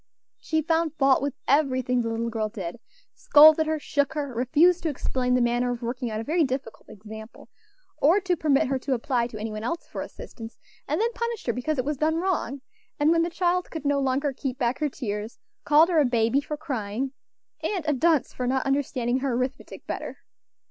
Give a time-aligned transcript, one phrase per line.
[0.39, 2.79] She found fault with everything the little girl did;
[3.13, 6.89] scolded her, shook her, refused to explain the manner of working out a very difficult
[6.89, 7.49] example,
[7.97, 11.45] or to permit her to apply to any one else for assistance, and then punished
[11.45, 12.61] her because it was done wrong;
[12.99, 16.41] and when the child could no longer keep back her tears, called her a baby
[16.41, 17.11] for crying,
[17.61, 20.17] and a dunce for not understanding her arithmetic better.